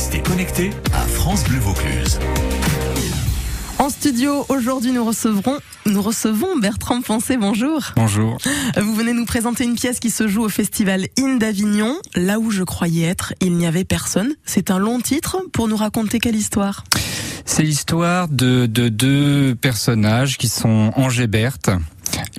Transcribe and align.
Restez 0.00 0.22
connectés 0.22 0.70
à 0.94 1.02
France 1.02 1.44
Bleu 1.44 1.58
Vaucluse. 1.58 2.18
En 3.78 3.90
studio, 3.90 4.46
aujourd'hui, 4.48 4.92
nous 4.92 5.04
recevrons, 5.04 5.58
nous 5.84 6.00
recevons 6.00 6.58
Bertrand 6.58 7.02
Poncé. 7.02 7.36
Bonjour. 7.36 7.92
Bonjour. 7.96 8.38
Vous 8.80 8.94
venez 8.94 9.12
nous 9.12 9.26
présenter 9.26 9.64
une 9.64 9.74
pièce 9.74 10.00
qui 10.00 10.08
se 10.08 10.26
joue 10.26 10.40
au 10.42 10.48
festival 10.48 11.06
In 11.18 11.36
d'Avignon. 11.36 11.98
Là 12.16 12.38
où 12.38 12.50
je 12.50 12.62
croyais 12.62 13.06
être, 13.08 13.34
il 13.42 13.58
n'y 13.58 13.66
avait 13.66 13.84
personne. 13.84 14.32
C'est 14.46 14.70
un 14.70 14.78
long 14.78 15.00
titre 15.02 15.36
pour 15.52 15.68
nous 15.68 15.76
raconter 15.76 16.18
quelle 16.18 16.34
histoire? 16.36 16.84
C'est 17.44 17.62
l'histoire 17.64 18.28
de, 18.28 18.64
de 18.64 18.88
deux 18.88 19.54
personnages 19.54 20.38
qui 20.38 20.48
sont 20.48 20.92
Angers 20.96 21.26
Berthe, 21.26 21.72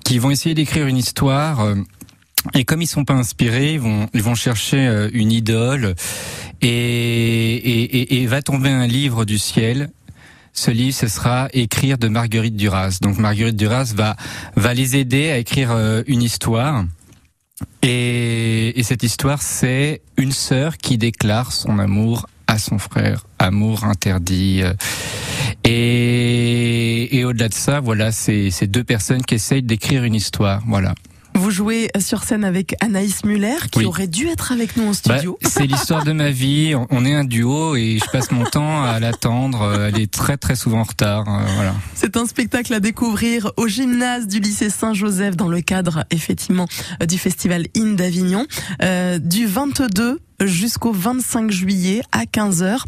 qui 0.04 0.18
vont 0.18 0.32
essayer 0.32 0.56
d'écrire 0.56 0.88
une 0.88 0.98
histoire. 0.98 1.60
euh, 1.60 1.76
Et 2.56 2.66
comme 2.66 2.82
ils 2.82 2.88
sont 2.88 3.06
pas 3.06 3.14
inspirés, 3.14 3.74
ils 3.74 3.80
vont, 3.80 4.08
ils 4.16 4.24
vont 4.24 4.34
chercher 4.34 4.88
euh, 4.88 5.12
une 5.14 5.32
idole 5.32 5.94
et, 6.62 7.56
et, 7.56 8.22
et, 8.22 8.26
va 8.28 8.42
tomber 8.42 8.70
un 8.70 8.88
livre 8.88 9.26
du 9.26 9.38
ciel. 9.38 9.90
Ce 10.54 10.70
livre, 10.70 10.96
ce 10.96 11.08
sera 11.08 11.48
écrire 11.54 11.98
de 11.98 12.08
Marguerite 12.08 12.56
Duras. 12.56 13.00
Donc 13.02 13.18
Marguerite 13.18 13.56
Duras 13.56 13.94
va 13.96 14.16
va 14.56 14.74
les 14.74 14.96
aider 14.96 15.32
à 15.32 15.38
écrire 15.38 15.72
euh, 15.72 16.04
une 16.08 16.22
histoire. 16.22 16.86
Et, 17.82 18.80
et 18.80 18.84
cette 18.84 19.04
histoire, 19.04 19.42
c'est 19.42 20.02
une 20.18 20.32
sœur 20.32 20.78
qui 20.78 20.98
déclare 20.98 21.52
son 21.52 21.80
amour 21.80 22.28
à 22.48 22.58
son 22.58 22.78
frère, 22.78 23.26
amour 23.40 23.86
interdit. 23.86 24.64
Et, 25.64 27.18
et 27.18 27.24
au-delà 27.24 27.50
de 27.50 27.54
ça, 27.54 27.80
voilà, 27.80 28.12
c'est 28.12 28.68
deux 28.68 28.84
personnes 28.84 29.24
qui 29.24 29.36
essayent 29.36 29.64
d'écrire 29.64 30.04
une 30.04 30.16
histoire. 30.16 30.62
Voilà. 30.68 30.94
Vous 31.34 31.50
jouez 31.50 31.90
sur 32.00 32.24
scène 32.24 32.44
avec 32.44 32.76
Anaïs 32.82 33.24
Muller, 33.26 33.56
qui 33.72 33.80
Oui. 33.80 33.86
aurait 33.86 34.08
dû 34.08 34.28
être 34.28 34.52
avec 34.52 34.76
nous 34.78 34.84
en 34.84 34.88
Bah, 34.90 34.94
studio. 35.18 35.40
c'est 35.48 35.66
l'histoire 35.66 36.04
de 36.04 36.12
ma 36.12 36.30
vie. 36.30 36.74
On- 36.90 37.06
est 37.06 37.14
un 37.16 37.24
duo 37.24 37.76
et 37.76 37.98
je 38.04 38.10
passe 38.12 38.32
mon 38.32 38.44
temps 38.44 38.84
à 38.84 39.00
l'attendre. 39.00 39.62
Euh, 39.64 39.90
Elle 39.92 40.00
est 40.02 40.12
très 40.12 40.38
très 40.38 40.56
souvent 40.56 40.82
en 40.82 40.84
retard. 40.84 41.28
euh, 41.28 41.42
Voilà. 41.56 41.74
C'est 41.96 42.16
un 42.16 42.26
spectacle 42.28 42.74
à 42.74 42.80
découvrir 42.80 43.52
au 43.58 43.68
gymnase 43.68 44.28
du 44.28 44.40
lycée 44.40 44.70
Saint-Joseph 44.70 45.36
dans 45.36 45.48
le 45.48 45.62
cadre 45.62 46.04
effectivement 46.12 46.68
euh, 47.02 47.06
du 47.08 47.18
festival 47.18 47.66
In 47.76 47.94
d'Avignon 47.94 48.46
euh, 48.84 49.18
du 49.18 49.48
22 49.48 50.20
jusqu'au 50.48 50.92
25 50.92 51.52
juillet 51.52 52.02
à 52.12 52.24
15h. 52.24 52.80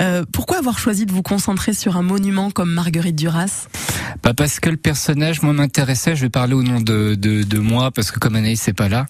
Euh, 0.00 0.24
pourquoi 0.32 0.58
avoir 0.58 0.78
choisi 0.78 1.06
de 1.06 1.12
vous 1.12 1.22
concentrer 1.22 1.72
sur 1.72 1.96
un 1.96 2.02
monument 2.02 2.50
comme 2.50 2.72
Marguerite 2.72 3.16
Duras? 3.16 3.68
Bah 4.22 4.34
parce 4.34 4.60
que 4.60 4.70
le 4.70 4.76
personnage, 4.76 5.42
moi, 5.42 5.52
m'intéressait. 5.52 6.16
Je 6.16 6.22
vais 6.22 6.30
parler 6.30 6.54
au 6.54 6.62
nom 6.62 6.80
de, 6.80 7.58
moi, 7.58 7.90
parce 7.90 8.10
que 8.10 8.18
comme 8.18 8.36
Anaïs, 8.36 8.60
c'est 8.60 8.72
pas 8.72 8.88
là. 8.88 9.06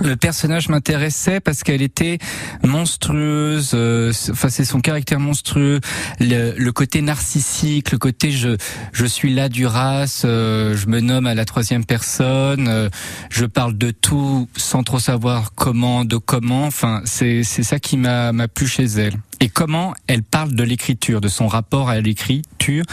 Le 0.00 0.14
personnage 0.16 0.68
m'intéressait 0.68 1.40
parce 1.40 1.62
qu'elle 1.62 1.82
était 1.82 2.18
monstrueuse. 2.62 3.70
euh, 3.74 4.12
Enfin, 4.30 4.48
c'est 4.50 4.64
son 4.64 4.80
caractère 4.80 5.20
monstrueux, 5.20 5.80
le, 6.20 6.52
le 6.56 6.72
côté 6.72 7.00
narcissique, 7.02 7.92
le 7.92 7.98
côté 7.98 8.30
je 8.30 8.56
je 8.92 9.06
suis 9.06 9.32
là 9.34 9.48
du 9.48 9.66
race, 9.66 10.22
euh, 10.24 10.76
je 10.76 10.86
me 10.86 11.00
nomme 11.00 11.26
à 11.26 11.34
la 11.34 11.44
troisième 11.44 11.84
personne, 11.84 12.68
euh, 12.68 12.88
je 13.30 13.46
parle 13.46 13.76
de 13.78 13.90
tout 13.90 14.48
sans 14.56 14.82
trop 14.82 14.98
savoir 14.98 15.52
comment, 15.54 16.04
de 16.04 16.16
comment. 16.16 16.66
Enfin, 16.66 17.00
c'est 17.04 17.42
c'est 17.42 17.62
ça 17.62 17.78
qui 17.78 17.96
m'a 17.96 18.32
m'a 18.32 18.48
plu 18.48 18.66
chez 18.66 18.84
elle. 18.84 19.14
Et 19.40 19.48
comment 19.48 19.94
elle 20.06 20.22
parle 20.22 20.54
de 20.54 20.62
l'écriture, 20.62 21.20
de 21.20 21.28
son 21.28 21.46
rapport 21.46 21.88
à 21.88 22.00
l'écriture, 22.00 22.84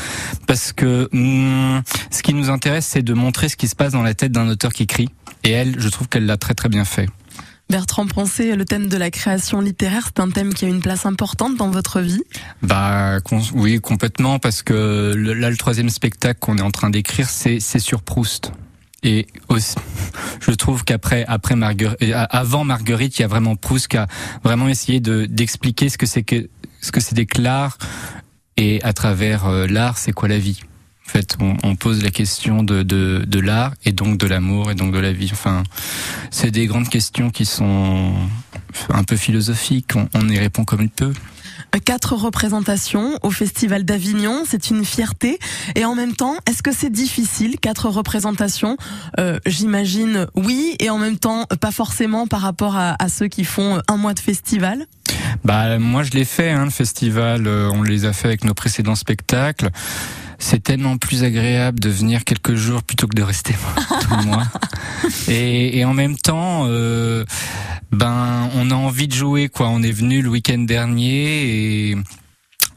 parce 0.47 0.73
que 0.73 1.09
hum, 1.13 1.81
ce 2.11 2.22
qui 2.22 2.33
nous 2.33 2.50
intéresse, 2.50 2.85
c'est 2.85 3.03
de 3.03 3.13
montrer 3.13 3.50
ce 3.50 3.55
qui 3.55 3.67
se 3.67 3.75
passe 3.75 3.94
dans 3.94 4.03
la 4.03 4.13
tête 4.13 4.31
d'un 4.31 4.47
auteur 4.50 4.73
qui 4.73 4.83
écrit. 4.83 5.09
Et 5.44 5.52
elle, 5.52 5.80
je 5.80 5.89
trouve 5.89 6.08
qu'elle 6.09 6.25
l'a 6.25 6.38
très 6.38 6.53
très 6.53 6.69
bien 6.69 6.85
fait. 6.85 7.08
Bertrand 7.69 8.05
Poncé, 8.05 8.55
le 8.55 8.66
thème 8.66 8.88
de 8.88 8.97
la 8.97 9.09
création 9.09 9.61
littéraire, 9.61 10.03
c'est 10.08 10.22
un 10.22 10.30
thème 10.30 10.53
qui 10.53 10.66
a 10.66 10.67
une 10.67 10.81
place 10.81 11.05
importante 11.05 11.55
dans 11.55 11.69
votre 11.69 12.02
vie? 12.02 12.22
Bah 12.61 13.19
oui, 13.53 13.80
complètement, 13.80 14.38
parce 14.38 14.61
que 14.63 15.13
là, 15.16 15.50
le 15.50 15.57
troisième 15.57 15.89
spectacle 15.89 16.39
qu'on 16.39 16.57
est 16.57 16.61
en 16.61 16.72
train 16.72 16.89
d'écrire, 16.89 17.30
c'est 17.30 17.59
sur 17.59 18.02
Proust. 18.02 18.52
Et 19.03 19.28
je 20.39 20.51
trouve 20.51 20.83
qu'après, 20.85 21.25
après 21.28 21.55
Marguerite, 21.55 22.13
avant 22.29 22.63
Marguerite, 22.63 23.19
il 23.19 23.22
y 23.22 23.25
a 23.25 23.28
vraiment 23.28 23.55
Proust 23.55 23.89
qui 23.89 23.97
a 23.97 24.07
vraiment 24.44 24.69
essayé 24.69 25.00
de 25.01 25.25
d'expliquer 25.25 25.89
ce 25.89 25.97
que 25.97 26.05
c'est 26.05 26.23
que 26.23 26.50
ce 26.81 26.91
que 26.91 27.01
c'est 27.01 27.25
que 27.25 27.41
l'art 27.41 27.78
et 28.55 28.81
à 28.83 28.94
travers 28.94 29.45
euh, 29.45 29.67
l'art, 29.67 29.97
c'est 29.97 30.13
quoi 30.13 30.29
la 30.29 30.39
vie? 30.39 30.61
En 31.05 31.09
fait, 31.09 31.35
on, 31.41 31.57
on 31.63 31.75
pose 31.75 32.01
la 32.01 32.11
question 32.11 32.63
de, 32.63 32.81
de, 32.81 33.25
de 33.28 33.39
l'art 33.39 33.73
et 33.83 33.91
donc 33.91 34.17
de 34.17 34.25
l'amour 34.25 34.72
et 34.72 34.75
donc 34.75 34.94
de 34.94 35.00
la 35.00 35.11
vie. 35.11 35.29
Enfin, 35.33 35.63
c'est 36.31 36.49
des 36.49 36.66
grandes 36.66 36.88
questions 36.88 37.29
qui 37.29 37.45
sont 37.45 38.13
un 38.89 39.03
peu 39.03 39.17
philosophiques. 39.17 39.95
On, 39.95 40.07
on 40.13 40.29
y 40.29 40.39
répond 40.39 40.63
comme 40.63 40.81
il 40.81 40.89
peut. 40.89 41.13
Quatre 41.85 42.16
représentations 42.16 43.18
au 43.24 43.31
Festival 43.31 43.84
d'Avignon, 43.84 44.44
c'est 44.47 44.69
une 44.69 44.85
fierté. 44.85 45.40
Et 45.75 45.85
en 45.85 45.96
même 45.96 46.16
temps, 46.16 46.35
est-ce 46.50 46.63
que 46.63 46.72
c'est 46.74 46.91
difficile, 46.91 47.59
quatre 47.59 47.90
représentations? 47.90 48.78
Euh, 49.19 49.40
J'imagine 49.46 50.28
oui, 50.35 50.75
et 50.79 50.90
en 50.90 50.97
même 50.97 51.18
temps, 51.18 51.46
pas 51.59 51.72
forcément 51.72 52.28
par 52.28 52.41
rapport 52.41 52.75
à, 52.78 52.96
ceux 53.09 53.28
qui 53.28 53.44
font 53.44 53.81
un 53.88 53.97
mois 53.97 54.13
de 54.13 54.19
festival? 54.19 54.85
Bah 55.44 55.78
moi 55.79 56.03
je 56.03 56.12
l'ai 56.12 56.25
fait, 56.25 56.52
hein, 56.52 56.66
le 56.66 56.72
festival. 56.72 57.47
euh, 57.47 57.69
on 57.73 57.81
les 57.81 58.06
a 58.06 58.13
fait 58.13 58.28
avec 58.28 58.44
nos 58.44 58.53
précédents 58.53 58.96
spectacles. 58.96 59.69
C'est 60.40 60.62
tellement 60.62 60.97
plus 60.97 61.23
agréable 61.23 61.79
de 61.79 61.90
venir 61.90 62.23
quelques 62.23 62.56
jours 62.56 62.84
plutôt 62.84 63.07
que 63.07 63.16
de 63.16 63.23
rester 63.23 63.53
tout 64.02 64.16
le 64.18 64.23
mois. 64.25 64.44
Et, 65.28 65.78
et 65.79 65.85
en 65.85 65.94
même 65.94 66.18
temps, 66.18 66.66
euh, 66.68 67.23
ben 67.93 68.49
on 68.55 68.71
a 68.71 68.75
envie 68.75 69.07
de 69.07 69.13
jouer 69.13 69.49
quoi. 69.49 69.69
On 69.69 69.81
est 69.83 69.91
venu 69.91 70.21
le 70.21 70.29
week-end 70.29 70.59
dernier 70.59 71.91
et 71.91 71.97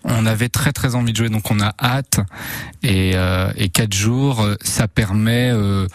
on 0.05 0.25
avait 0.27 0.49
très 0.49 0.73
très 0.73 0.95
envie 0.95 1.13
de 1.13 1.17
jouer, 1.17 1.29
donc 1.29 1.51
on 1.51 1.61
a 1.61 1.75
hâte. 1.83 2.21
Et, 2.83 3.13
euh, 3.15 3.51
et 3.57 3.69
quatre 3.69 3.95
jours, 3.95 4.47
ça 4.63 4.89
permet. 4.89 5.51
euh, 5.53 5.87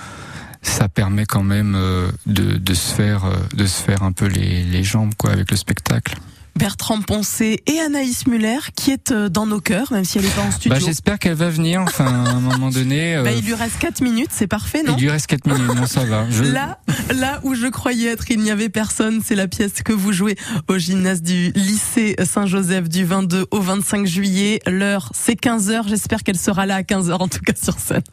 ça 0.64 0.88
permet 0.88 1.26
quand 1.26 1.42
même 1.44 1.74
euh, 1.76 2.12
de, 2.28 2.58
de 2.58 2.74
se 2.76 2.94
faire 2.94 3.26
euh, 3.26 3.36
de 3.56 3.66
se 3.66 3.82
faire 3.82 4.04
un 4.04 4.12
peu 4.12 4.28
les, 4.28 4.64
les 4.64 4.84
jambes 4.84 5.16
quoi 5.18 5.32
avec 5.32 5.50
le 5.50 5.58
spectacle. 5.58 6.16
Bertrand 6.62 7.02
Poncé 7.02 7.64
et 7.66 7.80
Anaïs 7.80 8.28
Muller, 8.28 8.60
qui 8.76 8.92
est 8.92 9.12
euh, 9.12 9.30
dans 9.30 9.48
nos 9.48 9.60
cœurs, 9.60 9.92
même 9.92 10.06
si 10.06 10.20
elle 10.20 10.26
n'est 10.26 10.30
pas 10.30 10.44
en 10.44 10.52
studio. 10.52 10.78
Bah, 10.78 10.80
j'espère 10.80 11.18
qu'elle 11.18 11.34
va 11.34 11.50
venir, 11.50 11.82
enfin, 11.82 12.06
à 12.06 12.30
un 12.30 12.40
moment 12.40 12.70
donné. 12.70 13.16
euh, 13.18 13.24
Bah, 13.24 13.32
il 13.32 13.44
lui 13.44 13.56
reste 13.56 13.80
4 13.80 14.02
minutes, 14.02 14.30
c'est 14.32 14.46
parfait, 14.46 14.84
non? 14.84 14.94
Il 14.96 15.02
lui 15.02 15.10
reste 15.10 15.26
4 15.26 15.48
minutes, 15.48 15.74
non, 15.76 15.88
ça 15.88 16.06
va. 16.06 16.30
Je... 16.30 16.44
Là, 16.44 16.78
là 17.16 17.40
où 17.42 17.56
je 17.56 17.66
croyais 17.66 18.12
être, 18.12 18.30
il 18.30 18.42
n'y 18.42 18.52
avait 18.52 18.70
personne. 18.70 19.24
C'est 19.26 19.34
la 19.34 19.48
pièce 19.48 19.82
que 19.82 19.92
vous 19.92 20.12
jouez 20.14 20.36
au 20.68 20.78
gymnase 20.78 21.24
du 21.24 21.52
lycée 21.56 22.16
Saint-Joseph 22.24 22.90
du 22.90 23.06
22 23.06 23.48
au 23.50 23.60
25 23.60 24.06
juillet. 24.06 24.60
L'heure, 24.68 25.10
c'est 25.16 25.36
15 25.36 25.72
heures. 25.72 25.88
J'espère 25.88 26.22
qu'elle 26.22 26.38
sera 26.38 26.68
là 26.68 26.76
à 26.76 26.84
15 26.84 27.10
heures, 27.10 27.22
en 27.24 27.28
tout 27.28 27.40
cas 27.40 27.54
sur 27.60 27.80
scène. 27.80 28.04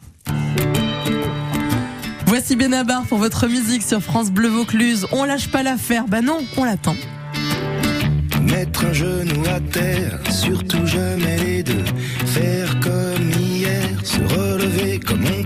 Voici 2.25 2.55
Benabar 2.55 3.03
pour 3.03 3.19
votre 3.19 3.47
musique 3.47 3.83
sur 3.83 4.01
France 4.01 4.31
Bleu 4.31 4.49
Vaucluse. 4.49 5.05
On 5.11 5.23
lâche 5.23 5.49
pas 5.49 5.61
l'affaire. 5.61 6.05
Bah 6.07 6.21
non, 6.21 6.39
on 6.57 6.63
l'attend. 6.63 6.95
Mettre 8.59 8.87
un 8.87 8.91
genou 8.91 9.45
à 9.55 9.61
terre, 9.71 10.19
surtout 10.29 10.85
jamais 10.85 11.37
les 11.37 11.63
deux. 11.63 11.85
Faire 12.25 12.77
comme 12.81 13.31
hier, 13.39 13.87
se 14.03 14.19
relever 14.35 14.99
comme 14.99 15.23
on 15.23 15.38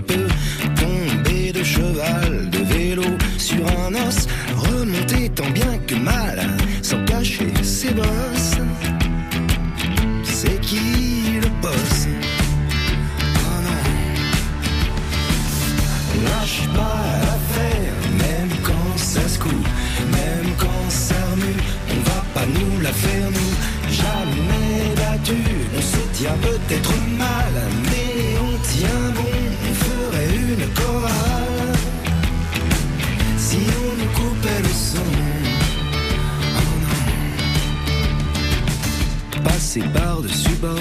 Par-dessus 39.80 40.54
bord. 40.60 40.78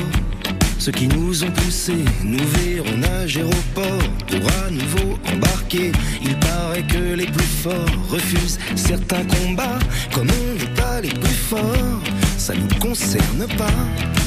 Ceux 0.78 0.92
qui 0.92 1.08
nous 1.08 1.44
ont 1.44 1.52
poussés 1.52 2.06
nous 2.24 2.38
verront 2.38 2.98
nager 2.98 3.42
au 3.42 3.50
port 3.74 4.04
pour 4.28 4.52
à 4.64 4.70
nouveau 4.70 5.18
embarquer. 5.34 5.92
Il 6.22 6.38
paraît 6.38 6.86
que 6.86 7.16
les 7.16 7.26
plus 7.26 7.44
forts 7.64 7.90
refusent 8.12 8.60
certains 8.76 9.24
combats. 9.26 9.80
Comme 10.14 10.28
on 10.30 10.54
n'est 10.60 10.76
pas 10.76 11.02
les 11.02 11.10
plus 11.10 11.34
forts, 11.50 12.04
ça 12.38 12.54
nous 12.54 12.80
concerne 12.80 13.48
pas. 13.58 14.23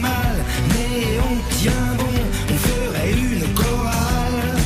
Mal, 0.00 0.36
mais 0.68 1.18
on 1.20 1.36
tient 1.54 1.94
bon, 1.96 2.14
on 2.50 2.56
ferait 2.56 3.12
une 3.12 3.54
chorale. 3.54 4.56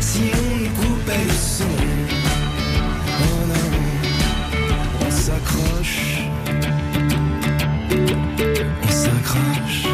Si 0.00 0.30
on 0.32 0.80
coupait 0.80 1.24
le 1.26 1.32
son, 1.32 1.76
oh 3.20 3.46
non, 3.48 3.68
on 5.06 5.10
s'accroche, 5.10 6.22
on 8.82 8.90
s'accroche. 8.90 9.86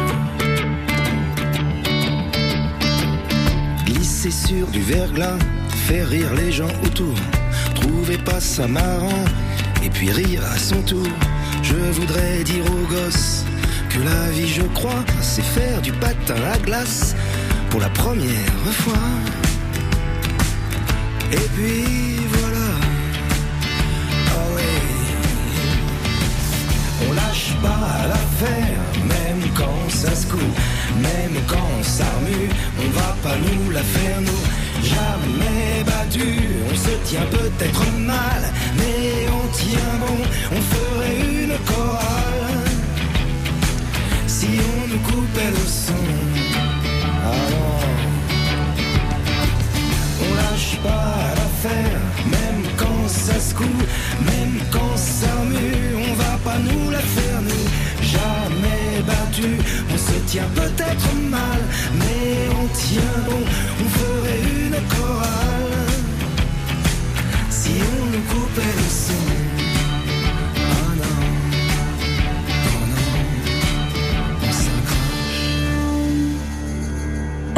Glisser 3.85 4.31
sur 4.31 4.67
du 4.67 4.81
verglas, 4.81 5.37
faire 5.87 6.07
rire 6.07 6.33
les 6.35 6.51
gens 6.51 6.73
autour, 6.85 7.15
trouvez 7.75 8.17
pas 8.17 8.39
ça 8.39 8.67
marrant, 8.67 9.25
et 9.83 9.89
puis 9.89 10.11
rire 10.11 10.43
à 10.53 10.57
son 10.57 10.81
tour. 10.83 11.07
Je 11.63 11.75
voudrais 11.99 12.43
dire 12.43 12.65
aux 12.65 12.87
gosses 12.87 13.45
que 13.89 13.99
la 13.99 14.31
vie, 14.31 14.47
je 14.47 14.63
crois, 14.63 15.03
c'est 15.21 15.43
faire 15.43 15.81
du 15.81 15.91
patin 15.93 16.35
à 16.53 16.57
glace 16.57 17.15
pour 17.69 17.79
la 17.79 17.89
première 17.89 18.73
fois. 18.83 18.93
Et 21.31 21.47
puis 21.55 22.17
voilà, 22.27 22.67
oh 24.35 24.55
oui, 24.55 24.73
on 27.07 27.13
lâche 27.13 27.53
pas 27.61 28.07
l'affaire, 28.07 28.79
même 29.07 29.49
quand 29.55 29.89
ça 29.89 30.13
se 30.15 30.27
coule, 30.27 30.39
même 31.01 31.41
quand 31.47 31.69
on 31.79 31.83
s'armue, 31.83 32.49
on 32.79 32.89
va 32.89 33.15
pas 33.23 33.37
nous 33.37 33.71
la 33.71 33.83
faire 33.83 34.21
nous. 34.21 34.43
Jamais 34.83 35.83
battu, 35.85 36.27
on 36.69 36.75
se 36.75 37.09
tient 37.09 37.27
peut-être 37.31 37.85
mal, 37.99 38.41
mais 38.77 39.20
tient 63.31 64.00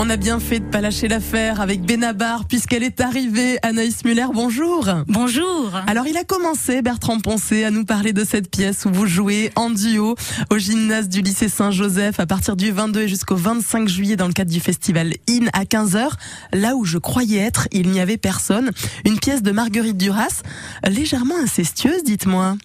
On 0.06 0.10
a 0.10 0.18
bien 0.18 0.42
fait 0.42 0.60
de 0.60 0.66
pas 0.66 0.82
lâcher 0.82 1.08
l'affaire 1.08 1.62
avec 1.62 1.82
Benabar 1.84 2.44
puisqu'elle 2.44 2.84
est 2.84 3.00
arrivée. 3.00 3.58
Anaïs 3.62 4.04
Muller, 4.04 4.26
bonjour. 4.34 4.90
Bonjour. 5.08 5.72
Alors 5.88 6.08
il 6.08 6.18
a 6.18 6.26
commencé, 6.26 6.82
Bertrand 6.82 7.22
Poncé, 7.22 7.64
à 7.64 7.72
nous 7.72 7.86
parler 7.86 8.12
de 8.12 8.26
cette 8.26 8.52
pièce 8.52 8.84
où 8.84 8.90
vous 8.92 9.06
jouez 9.06 9.52
en 9.56 9.70
duo 9.70 10.16
au 10.52 10.58
gymnase 10.58 11.08
du 11.08 11.22
lycée 11.22 11.48
Saint-Joseph 11.48 12.20
à 12.20 12.26
partir 12.26 12.58
du 12.58 12.70
22 12.70 13.04
et 13.04 13.08
jusqu'au 13.08 13.38
25 13.38 13.88
juillet 13.88 14.18
dans 14.18 14.28
le 14.28 14.34
cadre 14.34 14.52
du 14.52 14.60
festival 14.60 15.14
IN 15.30 15.46
à 15.54 15.64
15h. 15.64 16.10
Là 16.52 16.76
où 16.76 16.84
je 16.84 16.98
croyais 16.98 17.40
être, 17.40 17.70
il 17.72 17.90
n'y 17.90 18.02
avait 18.02 18.18
personne. 18.18 18.72
Une 19.06 19.18
pièce 19.18 19.42
de 19.42 19.52
Marguerite 19.54 19.96
Duras, 19.96 20.42
légèrement 20.86 21.38
incestueuse, 21.42 22.04
dites-moi. 22.04 22.58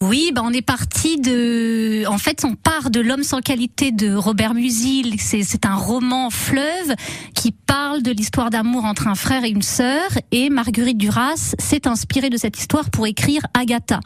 Oui, 0.00 0.32
bah 0.34 0.42
on 0.44 0.52
est 0.52 0.62
parti 0.62 1.18
de. 1.18 2.06
En 2.06 2.18
fait, 2.18 2.44
on 2.44 2.56
part 2.56 2.90
de 2.90 3.00
L'homme 3.00 3.22
sans 3.22 3.40
qualité 3.40 3.90
de 3.92 4.14
Robert 4.14 4.54
Musil. 4.54 5.16
C'est 5.18 5.64
un 5.64 5.76
roman 5.76 6.30
fleuve 6.30 6.94
qui 7.34 7.52
parle 7.52 8.02
de 8.02 8.10
l'histoire 8.10 8.50
d'amour 8.50 8.84
entre 8.84 9.08
un 9.08 9.14
frère 9.14 9.44
et 9.44 9.50
une 9.50 9.62
sœur. 9.62 10.08
Et 10.30 10.50
Marguerite 10.50 10.98
Duras 10.98 11.54
s'est 11.58 11.86
inspirée 11.86 12.28
de 12.28 12.36
cette 12.36 12.58
histoire 12.58 12.90
pour 12.90 13.06
écrire 13.06 13.42
Agatha. 13.54 14.00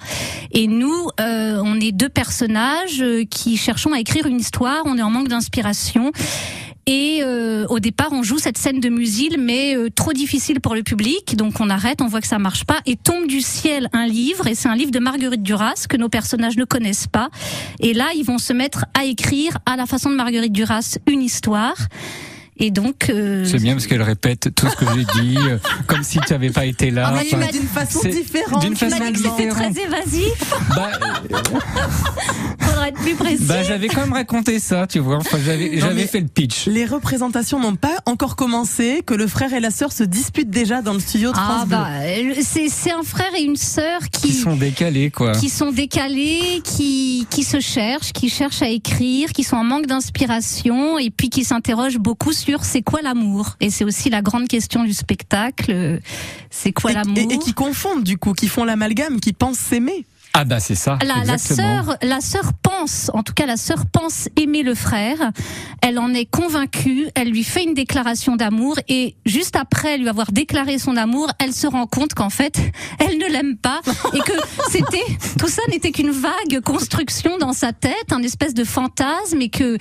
Et 0.52 0.67
nous, 0.67 1.08
euh, 1.20 1.61
on 1.64 1.81
est 1.81 1.93
deux 1.93 2.08
personnages 2.08 3.00
euh, 3.00 3.25
qui 3.25 3.56
cherchons 3.56 3.93
à 3.93 3.99
écrire 3.99 4.26
une 4.26 4.38
histoire. 4.38 4.82
On 4.85 4.99
est 4.99 5.02
en 5.02 5.11
manque 5.11 5.29
d'inspiration. 5.29 6.12
Et 6.90 7.20
euh, 7.23 7.67
au 7.69 7.81
départ, 7.81 8.08
on 8.12 8.23
joue 8.23 8.38
cette 8.38 8.56
scène 8.56 8.81
de 8.81 8.88
Musil, 8.88 9.37
mais 9.38 9.76
euh, 9.76 9.90
trop 9.90 10.14
difficile 10.14 10.58
pour 10.58 10.75
le 10.75 10.82
public, 10.82 11.37
donc 11.37 11.61
on 11.61 11.69
arrête, 11.69 12.00
on 12.00 12.06
voit 12.06 12.23
que 12.23 12.26
ça 12.26 12.38
marche 12.38 12.64
pas, 12.64 12.79
et 12.87 12.96
tombe 12.96 13.26
du 13.26 13.43
ciel 13.43 13.90
un 13.93 14.06
livre, 14.06 14.46
et 14.46 14.55
c'est 14.55 14.70
un 14.70 14.75
livre 14.75 14.90
de 14.90 14.99
Marguerite 14.99 15.43
Duras 15.43 15.85
que 15.87 15.99
nos 15.99 16.08
personnages 16.08 16.56
ne 16.56 16.64
connaissent 16.64 17.06
pas. 17.06 17.29
Et 17.79 17.93
là, 17.93 18.06
ils 18.17 18.25
vont 18.25 18.38
se 18.38 18.55
mettre 18.55 18.87
à 18.99 19.05
écrire 19.05 19.58
à 19.67 19.76
la 19.76 19.85
façon 19.85 20.08
de 20.08 20.14
Marguerite 20.14 20.55
Duras 20.55 20.96
une 21.06 21.20
histoire. 21.20 21.76
Et 22.60 22.70
donc, 22.70 23.08
euh, 23.08 23.44
C'est 23.44 23.58
bien 23.62 23.75
parce 23.75 23.87
qu'elle 23.87 24.02
répète 24.02 24.50
tout 24.55 24.69
ce 24.69 24.75
que 24.76 24.84
j'ai 24.94 25.05
dit, 25.22 25.37
euh, 25.38 25.58
comme 25.87 26.02
si 26.02 26.19
tu 26.20 26.32
n'avais 26.32 26.50
pas 26.50 26.64
été 26.66 26.90
là. 26.90 27.12
Ah, 27.14 27.20
mais 27.22 27.28
Enfin, 27.32 27.52
d'une 27.52 27.62
façon 27.69 28.00
différente. 28.08 28.62
d'une 28.62 28.75
façon 28.76 28.96
dit 28.96 29.12
que 29.12 29.19
c'était 29.19 29.49
différente. 29.49 29.75
très 29.75 29.82
évasif. 29.84 30.55
bah, 30.75 30.90
Faudrait 32.60 32.88
être 32.88 33.00
plus 33.00 33.14
précis. 33.14 33.44
bah, 33.44 33.62
j'avais 33.62 33.88
quand 33.88 34.00
même 34.00 34.12
raconté 34.12 34.58
ça, 34.58 34.87
tu 34.87 34.99
vois. 34.99 35.16
Enfin, 35.19 35.38
j'avais, 35.44 36.06
fait 36.06 36.20
le 36.20 36.26
pitch. 36.26 36.66
Les 36.66 36.84
représentations 36.84 37.60
n'ont 37.60 37.76
pas 37.76 37.96
encore 38.06 38.34
commencé, 38.37 39.02
que 39.06 39.14
le 39.14 39.26
frère 39.26 39.52
et 39.52 39.61
la 39.61 39.70
sœur 39.70 39.93
se 39.93 40.02
disputent 40.04 40.50
déjà 40.50 40.82
dans 40.82 40.94
le 40.94 41.00
studio 41.00 41.31
de 41.32 41.37
ah 41.38 41.44
France 41.44 41.69
Bleu. 41.69 41.76
bah, 41.76 41.88
euh, 42.02 42.34
c'est 42.43 42.93
un 42.93 43.02
frère 43.02 43.31
et 43.38 43.43
une 43.43 43.56
sœur 43.56 44.00
Qui 44.11 44.32
sont 44.32 44.56
décalés, 44.56 45.11
quoi. 45.11 45.32
qui 45.32 45.49
sont 45.49 45.70
décalés, 45.70 46.61
qui, 46.64 47.26
qui 47.31 47.44
se 47.44 47.61
cherchent, 47.61 48.12
qui 48.12 48.28
cherchent 48.28 48.62
à 48.62 48.69
écrire, 48.69 49.32
qui 49.32 49.44
sont 49.44 49.56
en 49.56 49.64
manque 49.64 49.87
d'inspiration 49.87 50.99
et 50.99 51.11
puis 51.11 51.31
qui 51.31 51.44
s'interrogent 51.44 51.99
beaucoup 51.99 52.32
sur 52.32 52.47
c'est 52.62 52.82
quoi 52.82 53.02
l'amour? 53.02 53.56
Et 53.60 53.70
c'est 53.70 53.84
aussi 53.84 54.10
la 54.10 54.22
grande 54.22 54.48
question 54.48 54.84
du 54.84 54.92
spectacle. 54.94 55.70
euh, 55.72 55.98
C'est 56.50 56.72
quoi 56.72 56.90
Et- 56.90 56.94
l'amour? 56.94 57.16
et, 57.18 57.34
et 57.34 57.38
qui 57.38 57.52
confondent 57.54 58.04
du 58.04 58.18
coup, 58.18 58.32
qui 58.32 58.48
font 58.48 58.64
l'amalgame, 58.64 59.20
qui 59.20 59.32
pensent 59.32 59.58
s'aimer. 59.58 60.06
Ah 60.34 60.44
bah 60.44 60.60
c'est 60.60 60.74
ça. 60.76 60.98
la, 61.04 61.24
la 61.24 61.38
sœur, 61.38 61.96
la 62.02 62.20
sœur 62.20 62.52
pense, 62.62 63.10
en 63.14 63.22
tout 63.24 63.32
cas 63.32 63.46
la 63.46 63.56
sœur 63.56 63.86
pense 63.90 64.28
aimer 64.36 64.62
le 64.62 64.74
frère. 64.74 65.32
Elle 65.82 65.98
en 65.98 66.12
est 66.14 66.26
convaincue. 66.26 67.08
Elle 67.16 67.30
lui 67.30 67.42
fait 67.42 67.64
une 67.64 67.74
déclaration 67.74 68.36
d'amour 68.36 68.78
et 68.88 69.16
juste 69.26 69.56
après 69.56 69.98
lui 69.98 70.08
avoir 70.08 70.30
déclaré 70.30 70.78
son 70.78 70.96
amour, 70.96 71.28
elle 71.40 71.52
se 71.54 71.66
rend 71.66 71.86
compte 71.86 72.14
qu'en 72.14 72.30
fait, 72.30 72.56
elle 73.00 73.18
ne 73.18 73.26
l'aime 73.26 73.56
pas 73.56 73.80
et 74.14 74.18
que 74.20 74.32
c'était 74.70 75.02
tout 75.38 75.48
ça 75.48 75.62
n'était 75.70 75.90
qu'une 75.92 76.11
vague 76.11 76.61
construction 76.62 77.38
dans 77.38 77.54
sa 77.54 77.73
tête, 77.73 78.12
un 78.12 78.23
espèce 78.23 78.54
de 78.54 78.64
fantasme 78.64 79.40
et 79.40 79.49
que 79.49 79.76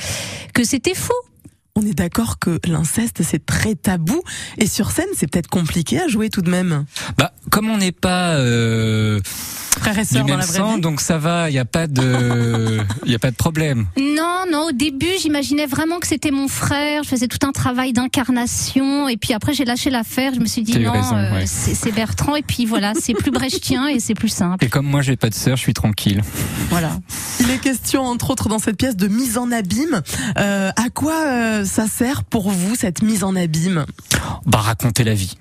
que 0.54 0.64
c'était 0.64 0.96
faux. 0.96 1.14
On 1.80 1.86
est 1.86 1.94
d'accord 1.94 2.40
que 2.40 2.60
l'inceste 2.66 3.22
c'est 3.22 3.46
très 3.46 3.76
tabou 3.76 4.24
et 4.58 4.66
sur 4.66 4.90
scène 4.90 5.06
c'est 5.16 5.30
peut-être 5.30 5.48
compliqué 5.48 6.00
à 6.00 6.08
jouer 6.08 6.32
tout 6.32 6.42
de 6.42 6.50
même. 6.50 6.86
Bah, 7.20 7.34
comme 7.52 7.70
on 7.70 7.78
n'est 7.78 7.92
pas 7.92 8.34
euh, 8.38 9.20
Frères 9.80 10.00
et 10.00 10.06
dans 10.16 10.26
la 10.26 10.36
vraie 10.38 10.58
sang, 10.58 10.76
vie. 10.76 10.82
donc 10.82 11.02
ça 11.02 11.18
va. 11.18 11.50
Il 11.50 11.54
y 11.54 11.60
a 11.60 11.66
pas 11.66 11.88
de, 11.88 12.80
il 13.06 13.12
y 13.12 13.16
a 13.16 13.20
pas 13.20 13.32
de 13.32 13.36
problème. 13.36 13.86
Non, 13.98 14.46
non, 14.52 14.68
au 14.70 14.72
début, 14.72 15.12
j'imaginais 15.22 15.66
vraiment 15.66 16.00
que 16.00 16.08
c'était 16.08 16.32
mon 16.32 16.48
frère. 16.48 17.04
Je 17.04 17.10
faisais 17.10 17.28
tout 17.28 17.46
un 17.46 17.52
travail 17.52 17.94
d'incarnation. 17.94 19.08
Et 19.08 19.18
puis 19.18 19.34
après, 19.34 19.54
j'ai 19.54 19.66
lâché 19.66 19.90
l'affaire. 19.90 20.34
Je 20.34 20.40
me 20.40 20.46
suis 20.46 20.64
dit, 20.64 20.80
non, 20.80 20.94
euh, 20.94 21.34
ouais. 21.34 21.46
c'est 21.46 21.76
c'est 21.76 21.92
Bertrand. 21.92 22.36
Et 22.36 22.42
puis 22.42 22.66
voilà, 22.66 22.94
c'est 23.00 23.14
plus 23.14 23.32
brechtien 23.32 23.88
et 23.88 24.00
c'est 24.00 24.16
plus 24.16 24.30
simple. 24.30 24.64
Et 24.66 24.70
comme 24.70 24.88
moi 24.88 25.02
j'ai 25.02 25.16
pas 25.16 25.30
de 25.30 25.36
sœur, 25.36 25.58
je 25.58 25.62
suis 25.62 25.74
tranquille. 25.74 26.22
Voilà. 26.70 26.92
Il 27.40 27.50
est 27.52 27.60
question 27.60 28.02
entre 28.02 28.32
autres 28.32 28.50
dans 28.50 28.60
cette 28.60 28.78
pièce 28.78 28.96
de 28.96 29.08
mise 29.08 29.38
en 29.38 29.52
abîme. 29.52 30.02
Euh, 30.40 30.72
à 30.76 30.90
quoi 30.90 31.14
euh, 31.28 31.66
ça 31.68 31.88
sert 31.88 32.24
pour 32.24 32.50
vous 32.50 32.76
cette 32.76 33.02
mise 33.02 33.24
en 33.24 33.36
abîme 33.36 33.86
Bah 34.46 34.60
raconter 34.60 35.04
la 35.04 35.14
vie. 35.14 35.38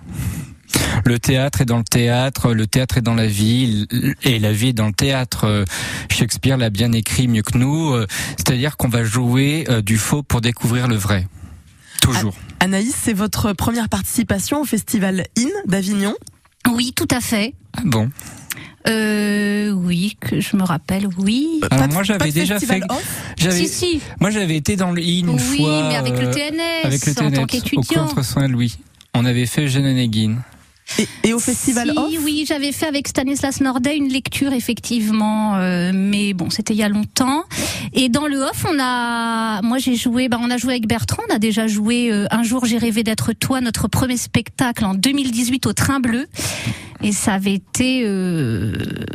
Le 1.04 1.18
théâtre 1.18 1.60
est 1.60 1.66
dans 1.66 1.78
le 1.78 1.84
théâtre, 1.84 2.52
le 2.52 2.66
théâtre 2.66 2.98
est 2.98 3.02
dans 3.02 3.14
la 3.14 3.26
vie, 3.26 3.86
et 4.22 4.38
la 4.38 4.52
vie 4.52 4.68
est 4.68 4.72
dans 4.72 4.88
le 4.88 4.92
théâtre. 4.92 5.44
Euh, 5.44 5.64
Shakespeare 6.10 6.56
l'a 6.56 6.70
bien 6.70 6.92
écrit 6.92 7.28
mieux 7.28 7.42
que 7.42 7.56
nous, 7.56 7.92
euh, 7.92 8.06
c'est-à-dire 8.36 8.76
qu'on 8.76 8.88
va 8.88 9.04
jouer 9.04 9.64
euh, 9.68 9.82
du 9.82 9.98
faux 9.98 10.22
pour 10.22 10.40
découvrir 10.40 10.88
le 10.88 10.96
vrai. 10.96 11.26
Toujours. 12.00 12.34
Anaïs, 12.60 12.94
c'est 13.00 13.12
votre 13.12 13.52
première 13.52 13.88
participation 13.88 14.60
au 14.60 14.64
festival 14.64 15.26
IN 15.38 15.48
d'Avignon? 15.66 16.14
Oui, 16.68 16.92
tout 16.94 17.08
à 17.10 17.20
fait. 17.20 17.54
Ah 17.76 17.82
bon? 17.84 18.10
Euh, 18.88 19.70
oui, 19.72 20.16
que 20.20 20.40
je 20.40 20.56
me 20.56 20.62
rappelle, 20.62 21.08
oui. 21.18 21.60
Alors, 21.70 21.78
Pas 21.84 21.88
de- 21.88 21.92
moi, 21.94 22.02
j'avais 22.02 22.18
pas 22.18 22.30
déjà 22.30 22.54
festival 22.54 22.80
fait- 22.82 22.92
off 22.94 23.22
J'avais, 23.36 23.66
Si, 23.66 23.68
si. 23.68 24.00
moi 24.20 24.30
j'avais 24.30 24.56
été 24.56 24.76
dans 24.76 24.92
le 24.92 25.02
IN 25.02 25.28
une 25.28 25.30
oui, 25.50 25.56
fois. 25.58 25.88
mais 25.88 25.96
avec 25.96 26.18
le 26.18 26.28
euh, 26.28 26.32
TNS, 26.32 26.84
avec 26.84 27.04
le 27.06 27.12
en 27.12 27.14
tant 27.14 27.30
TNS, 27.30 27.42
au 27.42 27.46
qu'étudiant. 27.46 28.06
contre-soin 28.06 28.48
Louis. 28.48 28.76
On 29.14 29.24
avait 29.24 29.46
fait 29.46 29.64
Onegin. 29.76 30.36
et, 30.98 31.08
et 31.24 31.32
au 31.32 31.40
festival 31.40 31.90
si, 31.90 31.98
off 31.98 32.12
oui, 32.24 32.44
j'avais 32.46 32.70
fait 32.70 32.86
avec 32.86 33.08
Stanislas 33.08 33.60
Nordet 33.60 33.96
une 33.96 34.08
lecture 34.08 34.52
effectivement, 34.52 35.56
euh, 35.56 35.90
mais 35.92 36.32
bon, 36.32 36.48
c'était 36.50 36.74
il 36.74 36.78
y 36.78 36.82
a 36.84 36.88
longtemps. 36.88 37.42
Et 37.92 38.08
dans 38.08 38.26
le 38.26 38.38
off, 38.40 38.64
on 38.68 38.78
a, 38.80 39.62
moi 39.62 39.78
j'ai 39.78 39.96
joué, 39.96 40.28
bah 40.28 40.38
on 40.40 40.50
a 40.50 40.56
joué 40.56 40.72
avec 40.74 40.86
Bertrand, 40.86 41.22
on 41.30 41.34
a 41.34 41.38
déjà 41.38 41.66
joué 41.66 42.10
euh, 42.12 42.26
un 42.30 42.42
jour 42.42 42.64
j'ai 42.64 42.78
rêvé 42.78 43.02
d'être 43.02 43.32
toi, 43.32 43.60
notre 43.60 43.88
premier 43.88 44.16
spectacle 44.16 44.84
en 44.84 44.94
2018 44.94 45.66
au 45.66 45.72
Train 45.72 46.00
Bleu. 46.00 46.26
et 47.02 47.12
ça 47.12 47.34
avait 47.34 47.54
été 47.54 48.02
euh, 48.04 48.72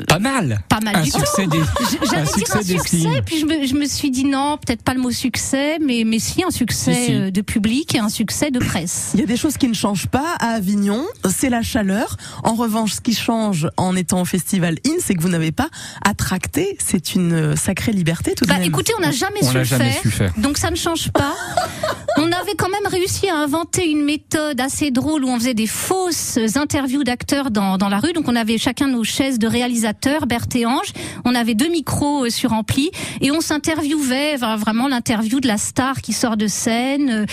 Pas 0.08 0.20
mal. 0.20 0.62
pas 0.70 0.80
mal 0.80 0.96
Un 0.98 1.02
du 1.02 1.12
tout. 1.12 1.20
succès 1.20 1.48
des. 1.48 1.60
J'allais 2.10 2.22
un 2.22 2.24
dire 2.24 2.34
succès 2.34 2.58
un 2.58 2.62
succès, 2.64 3.22
puis 3.26 3.40
je 3.40 3.46
me, 3.46 3.66
je 3.66 3.76
me 3.76 3.86
suis 3.86 4.12
dit 4.12 4.24
non, 4.26 4.58
peut-être 4.58 4.84
pas 4.84 4.94
le 4.94 5.02
mot 5.02 5.12
succès, 5.12 5.78
mais, 5.80 6.04
mais 6.06 6.20
si 6.20 6.44
un 6.44 6.52
succès 6.52 6.94
Si, 6.94 7.06
si. 7.08 7.14
euh, 7.16 7.32
de 7.32 7.42
public 7.42 7.96
et 7.96 8.00
un 8.00 8.10
succès 8.10 8.52
de 8.52 8.60
presse. 8.60 9.12
Il 9.16 9.20
y 9.20 9.24
a 9.24 9.26
des 9.26 9.38
choses 9.38 9.58
qui 9.58 9.68
ne 9.68 9.74
changent 9.74 10.08
pas 10.08 10.36
à 10.40 10.50
Avignon, 10.52 11.04
c'est 11.30 11.50
la 11.50 11.62
chaleur. 11.64 12.18
En 12.44 12.54
revanche, 12.54 12.94
ce 12.94 13.02
qui 13.02 13.14
change 13.16 13.68
en 13.78 13.96
étant 13.96 14.22
au 14.22 14.26
festival 14.26 14.76
IN, 14.86 14.92
c'est 15.00 15.16
que 15.16 15.22
vous 15.22 15.30
n'avez 15.30 15.52
pas 15.52 15.70
à 16.06 16.14
tracter. 16.14 16.78
C'est 16.80 17.16
une 17.16 17.34
euh, 17.34 17.56
sacrée 17.56 17.92
liberté 17.92 18.34
tout 18.36 18.46
de 18.46 18.50
Bah. 18.50 18.58
Écoutez, 18.66 18.94
on 18.98 19.02
n'a 19.02 19.12
jamais 19.12 19.40
On 19.44 19.48
su 19.50 19.54
le 19.58 19.64
jamais 19.64 19.92
faire. 19.92 20.02
su 20.02 20.10
faire. 20.12 20.34
Donc 20.38 20.58
ça 20.58 20.70
ne 20.72 20.76
change 20.76 21.12
pas. 21.12 21.34
On 22.18 22.26
avait 22.26 22.56
quand 22.58 22.68
même 22.70 22.86
réussi 22.92 23.30
à 23.30 23.38
inventer 23.38 23.90
une 23.90 24.04
méthode 24.04 24.60
assez 24.60 24.92
drôle 24.92 25.24
où 25.24 25.30
on 25.30 25.40
faisait 25.40 25.54
des 25.54 25.66
fausses 25.66 26.38
interviews 26.56 27.06
d'acteurs 27.06 27.52
dans, 27.52 27.78
dans 27.78 27.88
la 27.88 28.00
rue. 28.00 28.12
Donc 28.12 28.28
on 28.28 28.36
avait 28.36 28.58
chacun 28.58 28.88
nos 28.90 29.06
chaises 29.06 29.40
de 29.40 29.48
réalisateurs, 29.48 30.28
Berthe 30.28 30.58
et 30.58 30.66
Ange. 30.66 30.92
On 31.24 31.34
avait 31.34 31.56
deux 31.56 31.70
micros 31.70 32.26
euh, 32.26 32.30
sur 32.30 32.52
ampli 32.52 32.92
et 33.22 33.32
on 33.32 33.40
s'interviewait 33.40 34.36
vraiment 34.36 34.90
l'interview 34.90 35.40
de 35.40 35.48
la 35.48 35.58
star 35.58 36.02
qui 36.02 36.12
sort 36.12 36.36
de 36.36 36.48
scène. 36.48 37.10
euh, 37.10 37.26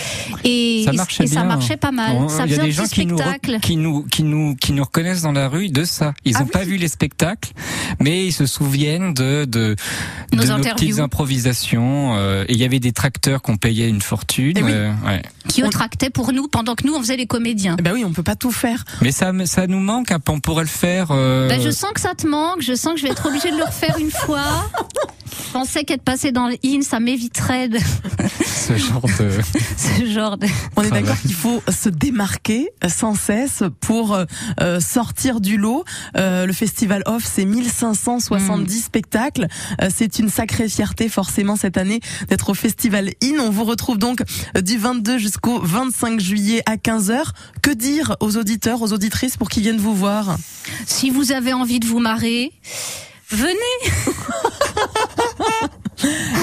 Et, 0.45 0.83
Ça 0.85 0.93
marchait 0.93 1.23
et 1.25 1.27
ça 1.27 1.33
bien. 1.41 1.43
marchait 1.43 1.77
pas 1.77 1.91
mal. 1.91 2.15
On- 2.15 2.29
ça 2.29 2.45
Il 2.45 2.51
y 2.51 2.53
a 2.53 2.55
faisait 2.55 2.61
un 2.61 2.65
des 2.65 2.71
gens 2.71 2.83
petit 2.83 2.95
qui 3.01 3.05
nous, 3.05 3.17
spectacle. 3.17 3.59
qui 3.59 3.75
nous 3.75 4.03
qui 4.03 4.23
nous 4.23 4.55
qui 4.55 4.71
nous 4.71 4.83
reconnaissent 4.85 5.23
dans 5.23 5.33
la 5.33 5.49
rue 5.49 5.67
de 5.69 5.83
ça. 5.83 6.13
Ils 6.23 6.35
Ah 6.37 6.39
n'ont 6.39 6.45
oui. 6.45 6.51
pas 6.51 6.63
vu 6.63 6.77
les 6.77 6.87
spectacles, 6.87 7.51
mais 7.99 8.25
ils 8.27 8.33
se 8.33 8.45
souviennent 8.45 9.13
de 9.13 9.43
de, 9.43 9.75
Nos 10.33 10.43
de 10.43 10.47
nos 10.47 10.59
petites 10.75 10.99
improvisations. 10.99 12.15
euh, 12.15 12.43
et 12.47 12.53
il 12.53 12.59
y 12.59 12.63
avait 12.65 12.79
des 12.79 12.91
tracteurs 12.91 13.41
qu'on 13.41 13.57
payait 13.57 13.89
une 13.89 14.01
fortune. 14.01 14.53
Eh 14.57 14.63
oui. 14.63 14.71
euh, 14.73 14.91
ouais. 15.05 15.21
qui 15.47 15.63
On- 15.63 15.67
eux 15.67 15.69
tractaient 15.69 16.09
pour 16.09 16.31
nous 16.33 16.47
pendant 16.47 16.75
que 16.75 16.85
nous 16.85 16.93
on 16.95 16.99
faisait 17.01 17.17
les 17.17 17.27
comédiens. 17.27 17.75
Eh 17.79 17.81
ben 17.81 17.93
oui, 17.93 18.03
on 18.05 18.11
peut 18.11 18.23
pas 18.23 18.35
tout 18.35 18.51
faire. 18.51 18.83
Mais 19.01 19.11
ça 19.11 19.31
ça 19.45 19.67
nous 19.67 19.79
manque. 19.79 20.11
un 20.11 20.19
peu. 20.19 20.31
On 20.31 20.39
pourrait 20.39 20.63
le 20.63 20.69
faire. 20.69 21.07
euh, 21.11 21.47
Ben, 21.47 21.59
je 21.61 21.69
sens 21.69 21.91
que 21.93 22.01
ça 22.01 22.13
te 22.15 22.27
manque, 22.27 22.61
je 22.61 22.73
sens 22.75 22.93
que 22.93 22.99
je 22.99 23.05
vais 23.05 23.11
être 23.11 23.25
obligée 23.27 23.51
de 23.51 23.57
le 23.57 23.63
refaire 23.65 23.97
une 23.99 24.11
fois. 24.11 24.41
Je 25.31 25.51
pensais 25.51 25.83
qu'être 25.83 26.03
passé 26.03 26.31
dans 26.31 26.47
le 26.47 26.55
in, 26.63 26.81
ça 26.81 26.99
m'éviterait 26.99 27.69
de 27.69 27.79
ce 28.45 28.77
genre 28.77 29.05
de. 29.19 29.31
ce 29.77 30.05
genre 30.05 30.37
de... 30.37 30.47
On 30.75 30.83
est 30.83 30.91
d'accord 30.91 31.19
qu'il 31.19 31.33
faut 31.33 31.61
se 31.69 31.89
démarquer 31.89 32.69
sans 32.87 33.15
cesse 33.15 33.63
pour 33.81 34.13
euh, 34.13 34.25
euh, 34.61 34.79
sortir 34.79 35.41
du 35.41 35.57
lot. 35.57 35.83
Euh, 36.17 36.45
le 36.45 36.53
festival 36.53 37.03
Off, 37.05 37.23
c'est 37.25 37.45
1570 37.45 38.83
spectacles. 38.83 39.47
Euh, 39.81 39.89
c'est 39.93 40.19
une 40.19 40.29
sacrée 40.29 40.69
fierté 40.69 41.09
forcément 41.09 41.55
cette 41.55 41.77
année 41.77 41.99
d'être 42.27 42.49
au 42.49 42.53
festival 42.53 43.09
In. 43.23 43.39
On 43.39 43.49
vous 43.49 43.63
retrouve 43.63 43.97
donc 43.97 44.21
euh, 44.55 44.61
du 44.61 44.77
22 44.77 45.17
jusqu'au 45.17 45.59
25 45.59 46.19
juillet 46.19 46.61
à 46.65 46.75
15h. 46.75 47.23
Que 47.61 47.71
dire 47.71 48.15
aux 48.19 48.37
auditeurs, 48.37 48.81
aux 48.81 48.93
auditrices 48.93 49.37
pour 49.37 49.49
qu'ils 49.49 49.63
viennent 49.63 49.77
vous 49.77 49.95
voir? 49.95 50.37
Si 50.85 51.09
vous 51.09 51.31
avez 51.31 51.53
envie 51.53 51.79
de 51.79 51.85
vous 51.85 51.99
marrer, 51.99 52.51
venez. 53.31 53.85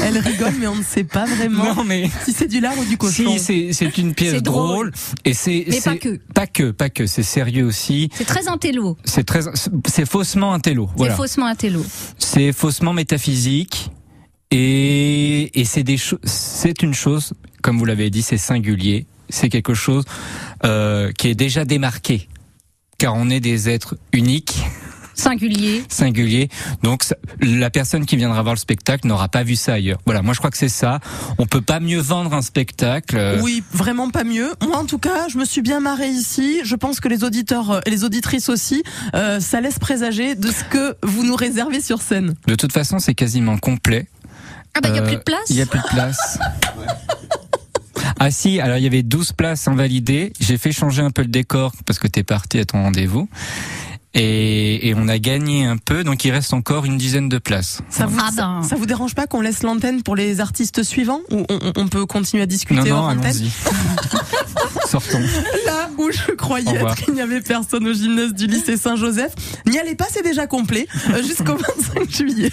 Elle 0.03 0.19
rigole 0.19 0.53
mais 0.61 0.67
on 0.67 0.77
ne 0.77 0.83
sait 0.85 1.05
pas 1.05 1.25
vraiment 1.25 1.75
Non 1.75 1.85
mais. 1.85 2.11
si 2.25 2.33
c'est 2.33 2.47
du 2.47 2.61
lard 2.61 2.75
ou 2.79 2.85
du 2.85 2.99
cochon. 2.99 3.39
Si, 3.39 3.41
c'est 3.41 3.73
c'est 3.73 3.99
une 3.99 4.15
pièce 4.15 4.35
C'est 4.35 4.41
drôle. 4.43 4.91
drôle 4.91 4.93
et 5.25 5.33
c'est 5.33 5.65
Mais 5.67 5.81
c'est- 5.81 5.91
pas 5.91 5.97
que. 5.97 6.21
pas 6.35 6.47
que 6.47 6.71
pas 6.71 6.91
que 6.91 7.07
c'est 7.07 7.23
sérieux 7.23 7.65
aussi 7.65 8.11
C'est 8.15 8.27
très 8.27 8.49
intello. 8.49 8.97
c'est 9.05 9.25
très 9.25 9.41
c'est 9.89 10.07
faussement 10.07 10.53
intello 10.53 10.89
C'est 10.93 10.99
voilà 10.99 11.15
faussement 11.17 11.47
intello. 11.47 11.85
c'est 12.19 12.53
faussement 12.53 12.93
métaphysique 12.93 13.91
et 14.51 15.59
et 15.59 15.65
c'est 15.65 15.83
des 15.83 15.97
choses 15.97 16.21
c'est 16.25 16.83
une 16.83 16.95
chose 16.95 17.33
comme 17.63 17.79
vous 17.79 17.87
l'avez 17.87 18.11
dit 18.11 18.23
c'est 18.23 18.39
singulier 18.39 19.07
c'est 19.31 19.49
quelque 19.49 19.75
chose 19.75 20.05
euh, 20.65 21.11
qui 21.13 21.29
est 21.29 21.35
déjà 21.35 21.65
démarqué 21.65 22.29
car 22.99 23.15
on 23.17 23.31
est 23.31 23.41
des 23.41 23.69
êtres 23.71 23.97
uniques 24.13 24.59
Singulier. 25.17 25.83
singuliers 25.89 26.49
donc 26.83 27.03
la 27.41 27.71
personne 27.71 28.07
qui 28.07 28.17
viendra 28.17 28.43
voir 28.43 28.55
le 28.55 28.61
spectacle 28.61 29.07
n'aura 29.09 29.29
pas 29.29 29.43
vu 29.43 29.57
ça 29.57 29.75
ailleurs 29.75 29.99
voilà 30.07 30.23
moi 30.23 30.35
je 30.35 30.39
crois 30.39 30.51
que 30.51 30.59
c'est 30.59 30.69
ça 30.69 31.01
on 31.39 31.47
peut 31.47 31.61
pas 31.61 31.81
mieux 31.81 32.01
vendre 32.01 32.35
un 32.35 32.43
spectacle 32.43 33.17
euh, 33.17 33.41
Oui, 33.43 33.63
vraiment 33.73 34.11
pas 34.11 34.25
mieux. 34.25 34.53
Moi, 34.67 34.77
en 34.77 34.85
tout 34.85 34.99
cas, 34.99 35.29
je 35.29 35.39
me 35.39 35.45
suis 35.45 35.63
bien 35.63 35.81
marrée 35.81 36.09
ici. 36.09 36.61
Je 36.65 36.75
pense 36.75 37.01
que 37.01 37.09
les 37.09 37.25
auditeurs 37.25 37.71
euh, 37.71 37.81
et 37.87 37.91
les 37.91 38.05
auditrices 38.05 38.49
aussi, 38.49 38.83
euh, 39.15 39.41
ça 39.41 39.61
laisse 39.61 39.79
présager 39.79 40.35
de 40.35 40.51
ce 40.51 40.65
que 40.65 40.97
vous 41.03 41.25
nous 41.25 41.37
réservez 41.37 41.81
sur 41.81 42.01
scène. 42.01 42.35
de 42.47 42.55
toute 42.55 42.73
façon 42.73 42.99
c'est 42.99 43.15
quasiment 43.15 43.59
complet 43.59 44.07
Ah 44.75 44.81
bah 44.81 44.89
il 44.91 44.97
y 44.97 44.99
a 44.99 45.03
plus 45.03 45.17
de 45.17 45.23
place. 45.23 45.45
Il 45.51 45.57
y 45.57 45.63
a 45.63 45.67
plus 45.67 45.81
de 45.81 45.89
place. 45.89 46.39
Ah 48.19 48.31
si, 48.31 48.61
alors 48.61 48.79
il 48.79 48.85
y 48.85 48.87
avait 48.87 49.03
12 49.03 49.33
places 49.33 49.69
invalidées. 49.69 50.33
J'ai 50.41 50.57
fait 50.57 50.73
changer 50.73 51.03
un 51.03 51.11
peu 51.11 51.23
le 51.23 51.29
décor 51.29 51.73
parce 51.85 51.99
que 51.99 52.07
t'es 52.07 52.23
parti 52.23 52.59
à 52.59 52.65
ton 52.65 52.83
rendez-vous. 52.83 53.29
Et, 54.19 54.89
et 54.89 54.95
on 54.97 55.09
a 55.09 55.19
gagné 55.19 55.67
un 55.67 55.77
peu, 55.77 56.03
donc 56.03 56.25
il 56.25 56.31
reste 56.31 56.55
encore 56.55 56.87
une 56.87 56.97
dizaine 56.97 57.29
de 57.29 57.37
places. 57.39 57.83
Ça 57.91 58.07
vous, 58.07 58.19
Ah 58.19 58.31
ben. 58.35 58.63
ça, 58.63 58.71
ça 58.71 58.77
vous 58.77 58.87
dérange 58.87 59.15
pas 59.15 59.27
qu'on 59.27 59.43
laisse 59.43 59.63
l'antenne 59.63 60.03
pour 60.03 60.17
les 60.17 60.41
artistes 60.41 60.83
suivants 60.83 61.21
ou 61.31 61.45
on, 61.51 61.73
on- 61.77 61.89
peut 61.89 62.07
continuer 62.07 62.43
à 62.43 62.47
discuter 62.47 62.81
Non, 62.81 62.87
non, 62.87 62.97
hors 63.03 63.09
antenne. 63.11 63.37
Sortons. 64.87 65.21
Là 65.67 65.91
où 65.99 66.11
je 66.11 66.33
croyais 66.33 66.81
qu'il 67.05 67.15
n'y 67.15 67.21
avait 67.21 67.41
personne 67.41 67.87
au 67.87 67.93
gymnase 67.93 68.33
du 68.35 68.47
lycée 68.47 68.77
Saint-Joseph, 68.77 69.33
n'y 69.67 69.79
allez 69.79 69.95
pas, 69.95 70.07
c'est 70.11 70.23
déjà 70.23 70.47
complet 70.47 70.87
euh, 71.11 71.23
jusqu'au 71.23 71.57
25 71.95 72.11
juillet. 72.11 72.53